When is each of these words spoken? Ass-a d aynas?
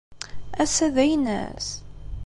Ass-a 0.63 0.87
d 0.95 0.97
aynas? 1.05 1.67